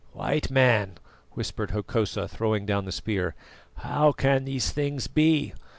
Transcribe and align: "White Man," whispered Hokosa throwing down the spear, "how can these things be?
"White 0.13 0.49
Man," 0.49 0.97
whispered 1.33 1.69
Hokosa 1.69 2.27
throwing 2.27 2.65
down 2.65 2.85
the 2.85 2.91
spear, 2.91 3.35
"how 3.75 4.11
can 4.11 4.45
these 4.45 4.71
things 4.71 5.05
be? 5.05 5.53